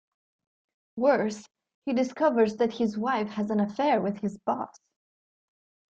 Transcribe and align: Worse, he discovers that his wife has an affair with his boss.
Worse, 0.97 1.47
he 1.85 1.93
discovers 1.93 2.55
that 2.57 2.73
his 2.73 2.97
wife 2.97 3.27
has 3.27 3.51
an 3.51 3.59
affair 3.59 4.01
with 4.01 4.17
his 4.21 4.35
boss. 4.47 4.79